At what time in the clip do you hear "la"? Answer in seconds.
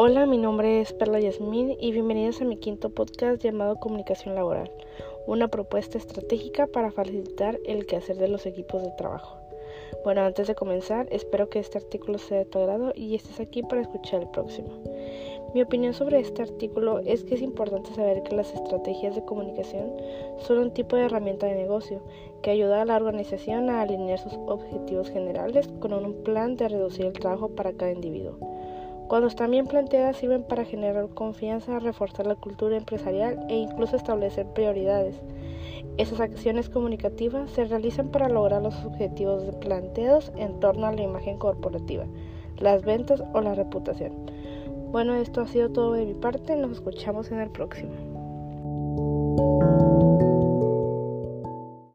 22.84-22.94, 32.26-32.34, 40.92-41.00, 43.40-43.54